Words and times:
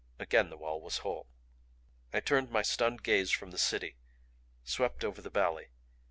Again 0.17 0.49
the 0.49 0.57
wall 0.57 0.81
was 0.81 0.97
whole. 1.05 1.27
I 2.11 2.21
turned 2.21 2.49
my 2.49 2.63
stunned 2.63 3.03
gaze 3.03 3.29
from 3.29 3.51
the 3.51 3.59
City 3.59 3.97
swept 4.63 5.05
over 5.05 5.21
the 5.21 5.29
valley. 5.29 5.67